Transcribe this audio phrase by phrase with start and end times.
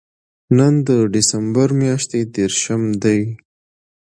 [0.57, 3.21] نن د دېسمبر میاشتې درېرشم دی